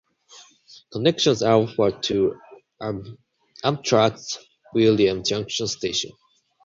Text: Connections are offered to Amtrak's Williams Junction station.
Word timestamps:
Connections 0.91 1.43
are 1.43 1.57
offered 1.57 2.01
to 2.01 2.33
Amtrak's 3.63 4.39
Williams 4.73 5.29
Junction 5.29 5.67
station. 5.67 6.09